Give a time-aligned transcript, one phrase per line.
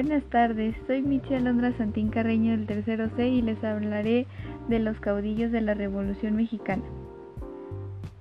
[0.00, 4.28] Buenas tardes, soy Michi Alondra Santín Carreño del tercero C y les hablaré
[4.68, 6.84] de los caudillos de la Revolución Mexicana.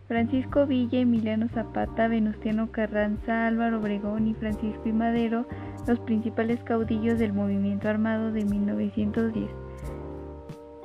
[0.08, 5.46] Francisco Villa, Emiliano Zapata, Venustiano Carranza, Álvaro Obregón y Francisco y Madero,
[5.86, 9.48] los principales caudillos del movimiento armado de 1910.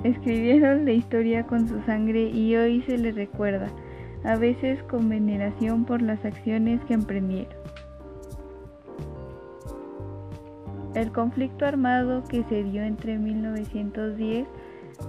[0.03, 3.65] Escribieron la historia con su sangre y hoy se les recuerda,
[4.23, 7.63] a veces con veneración por las acciones que emprendieron.
[10.95, 14.47] El conflicto armado que se dio entre 1910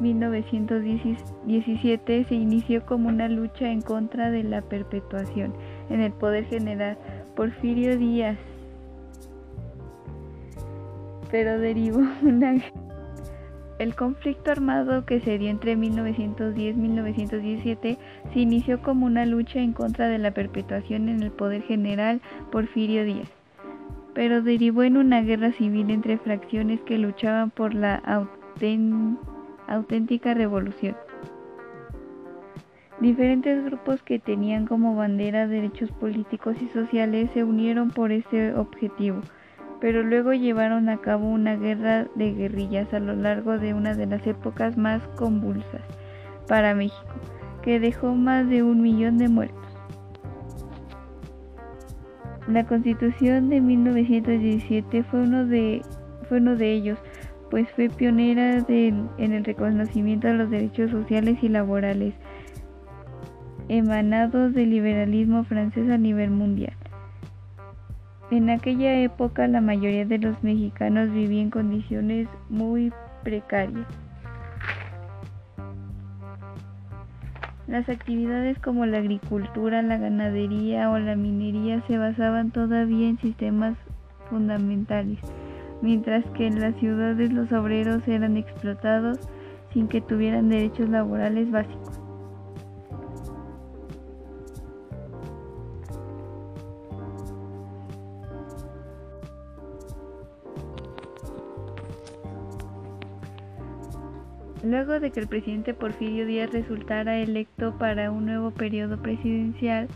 [0.01, 5.55] 1917 se inició como una lucha en contra de la perpetuación
[5.91, 6.97] en el poder general
[7.37, 8.39] Porfirio Díaz,
[11.31, 12.57] pero derivó una
[13.79, 17.99] el conflicto armado que se dio entre 1910 y 1917
[18.33, 22.21] se inició como una lucha en contra de la perpetuación en el poder general
[22.53, 23.44] Porfirio Díaz
[24.15, 27.97] pero derivó en una guerra civil entre fracciones que luchaban por la
[29.67, 30.97] auténtica revolución.
[33.01, 39.21] Diferentes grupos que tenían como bandera derechos políticos y sociales se unieron por ese objetivo,
[39.81, 44.07] pero luego llevaron a cabo una guerra de guerrillas a lo largo de una de
[44.07, 45.83] las épocas más convulsas
[46.47, 47.15] para México,
[47.63, 49.64] que dejó más de un millón de muertos.
[52.49, 55.83] La Constitución de 1917 fue uno de,
[56.29, 56.99] fue uno de ellos,
[57.51, 62.15] pues fue pionera en el reconocimiento de los derechos sociales y laborales
[63.69, 66.77] emanados del liberalismo francés a nivel mundial.
[68.31, 72.93] En aquella época la mayoría de los mexicanos vivían en condiciones muy
[73.23, 73.87] precarias.
[77.67, 83.77] Las actividades como la agricultura, la ganadería o la minería se basaban todavía en sistemas
[84.29, 85.19] fundamentales,
[85.81, 89.19] mientras que en las ciudades los obreros eran explotados
[89.73, 92.04] sin que tuvieran derechos laborales básicos.
[104.65, 109.89] Luego de que el presidente Porfirio Díaz resultara electo para un nuevo periodo presidencial,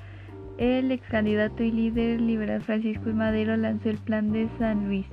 [0.58, 3.14] el ex candidato y líder liberal Francisco I.
[3.14, 5.06] Madero lanzó el Plan de San Luis,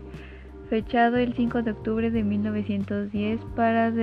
[0.70, 3.94] fechado el 5 de octubre de 1910 para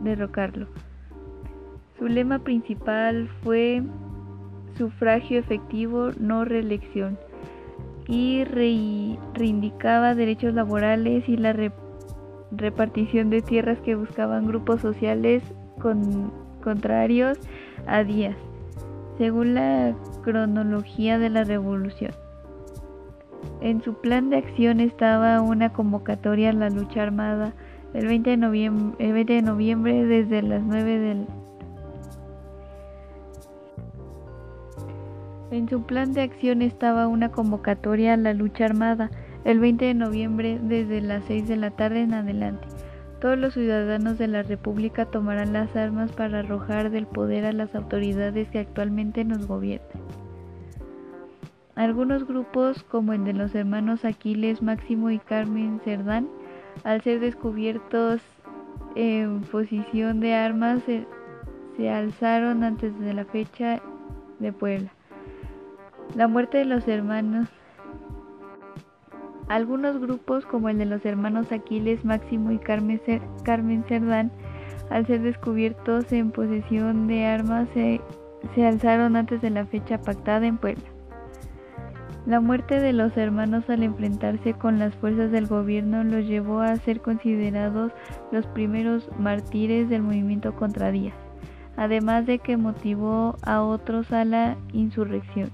[0.00, 0.66] derrocarlo.
[1.98, 3.82] Su lema principal fue
[4.76, 7.16] sufragio efectivo, no reelección,
[8.06, 11.54] y reivindicaba derechos laborales y la
[12.56, 15.42] repartición de tierras que buscaban grupos sociales
[16.62, 17.38] contrarios
[17.86, 18.36] a Díaz,
[19.18, 22.12] según la cronología de la revolución.
[23.60, 27.52] En su plan de acción estaba una convocatoria a la lucha armada
[27.94, 31.26] el 20 de noviembre, el 20 de noviembre desde las 9 del
[35.50, 39.10] En su plan de acción estaba una convocatoria a la lucha armada
[39.44, 42.66] el 20 de noviembre desde las 6 de la tarde en adelante.
[43.20, 47.74] Todos los ciudadanos de la República tomarán las armas para arrojar del poder a las
[47.74, 50.02] autoridades que actualmente nos gobiernan.
[51.74, 56.28] Algunos grupos, como el de los hermanos Aquiles, Máximo y Carmen Cerdán,
[56.84, 58.20] al ser descubiertos
[58.94, 61.06] en posición de armas, se,
[61.76, 63.80] se alzaron antes de la fecha
[64.38, 64.90] de Puebla.
[66.14, 67.48] La muerte de los hermanos
[69.48, 74.32] algunos grupos, como el de los hermanos Aquiles, Máximo y Carmen, Cerdán,
[74.90, 78.00] al ser descubiertos en posesión de armas, se,
[78.54, 80.84] se alzaron antes de la fecha pactada en Puebla.
[82.26, 86.74] La muerte de los hermanos al enfrentarse con las fuerzas del gobierno los llevó a
[86.76, 87.92] ser considerados
[88.32, 91.14] los primeros mártires del movimiento contra Díaz,
[91.76, 95.50] además de que motivó a otros a la insurrección.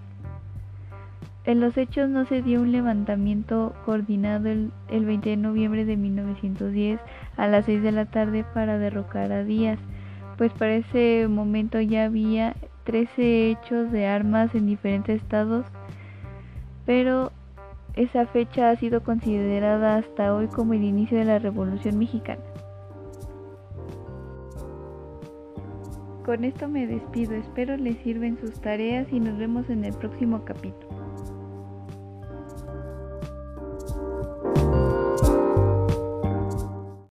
[1.51, 7.01] En los hechos no se dio un levantamiento coordinado el, 20 de noviembre de 1910
[7.37, 9.81] a las 6 de la tarde para derrocar a Díaz,
[10.39, 12.55] pues para ese momento ya había
[12.85, 15.67] 13 hechos de armas en diferentes estados,
[16.87, 17.33] pero
[17.97, 22.45] esa fecha ha sido considerada hasta hoy como el inicio de la Revolución Mexicana.
[26.25, 30.45] Con esto me despido, espero les sirven sus tareas y nos vemos en el próximo
[30.45, 31.00] capítulo.